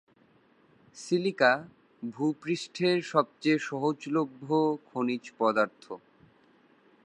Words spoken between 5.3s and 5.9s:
পদার্থ।